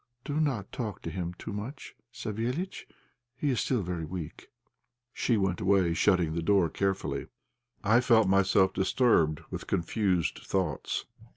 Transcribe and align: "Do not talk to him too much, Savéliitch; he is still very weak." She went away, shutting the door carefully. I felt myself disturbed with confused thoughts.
"Do 0.25 0.39
not 0.39 0.71
talk 0.71 1.03
to 1.03 1.11
him 1.11 1.35
too 1.37 1.53
much, 1.53 1.93
Savéliitch; 2.11 2.85
he 3.35 3.51
is 3.51 3.61
still 3.61 3.83
very 3.83 4.03
weak." 4.03 4.47
She 5.13 5.37
went 5.37 5.61
away, 5.61 5.93
shutting 5.93 6.33
the 6.33 6.41
door 6.41 6.71
carefully. 6.71 7.27
I 7.83 8.01
felt 8.01 8.27
myself 8.27 8.73
disturbed 8.73 9.41
with 9.51 9.67
confused 9.67 10.39
thoughts. 10.39 11.05